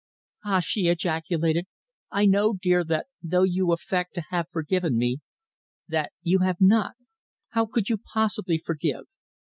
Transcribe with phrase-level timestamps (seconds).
[0.43, 1.65] "Ah!" she ejaculated.
[2.09, 5.19] "I know, dear, that though you affect to have forgiven me
[5.87, 6.95] that you have not.
[7.49, 9.05] How could you possibly forgive?"